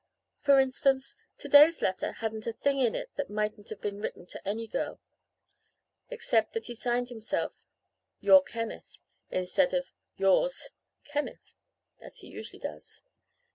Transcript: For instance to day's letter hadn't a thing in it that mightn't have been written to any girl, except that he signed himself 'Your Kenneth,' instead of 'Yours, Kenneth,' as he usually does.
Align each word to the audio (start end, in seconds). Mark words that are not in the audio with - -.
For 0.39 0.59
instance 0.59 1.13
to 1.37 1.47
day's 1.47 1.79
letter 1.79 2.13
hadn't 2.13 2.47
a 2.47 2.53
thing 2.53 2.79
in 2.79 2.95
it 2.95 3.11
that 3.17 3.29
mightn't 3.29 3.69
have 3.69 3.81
been 3.81 4.01
written 4.01 4.25
to 4.29 4.47
any 4.47 4.65
girl, 4.65 4.99
except 6.09 6.53
that 6.53 6.65
he 6.65 6.73
signed 6.73 7.09
himself 7.09 7.53
'Your 8.19 8.41
Kenneth,' 8.41 9.01
instead 9.29 9.75
of 9.75 9.91
'Yours, 10.17 10.71
Kenneth,' 11.03 11.53
as 11.99 12.17
he 12.17 12.29
usually 12.29 12.57
does. 12.57 13.03